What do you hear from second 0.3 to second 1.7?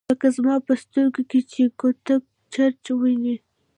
زما په سترګو کې چي